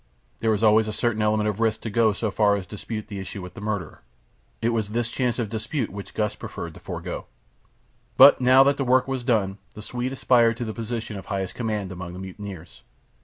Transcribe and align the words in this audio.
There 0.39 0.51
is 0.55 0.63
always 0.63 0.87
a 0.87 0.93
certain 0.93 1.21
element 1.21 1.47
of 1.47 1.59
risk 1.59 1.81
to 1.81 1.91
go 1.91 2.11
so 2.11 2.31
far 2.31 2.55
as 2.55 2.65
to 2.65 2.71
dispute 2.71 3.05
the 3.07 3.19
issue 3.19 3.39
with 3.39 3.53
the 3.53 3.61
murderer. 3.61 4.01
It 4.59 4.69
was 4.69 4.89
this 4.89 5.09
chance 5.09 5.37
of 5.37 5.47
dispute 5.49 5.91
which 5.91 6.15
Gust 6.15 6.39
preferred 6.39 6.73
to 6.73 6.79
forgo. 6.79 7.27
But 8.17 8.41
now 8.41 8.63
that 8.63 8.77
the 8.77 8.83
work 8.83 9.07
was 9.07 9.23
done 9.23 9.59
the 9.75 9.81
Swede 9.83 10.13
aspired 10.13 10.57
to 10.57 10.65
the 10.65 10.73
position 10.73 11.17
of 11.17 11.27
highest 11.27 11.53
command 11.53 11.91
among 11.91 12.13
the 12.13 12.19
mutineers. 12.19 12.81